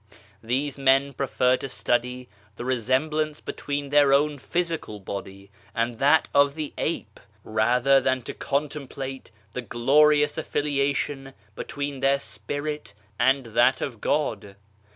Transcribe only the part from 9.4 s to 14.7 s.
the glorious affiliation between their Spirit and that of God.